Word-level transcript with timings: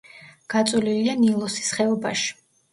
გაწოლილია 0.53 1.15
ნილოსის 1.21 1.71
ხეობაში. 1.79 2.37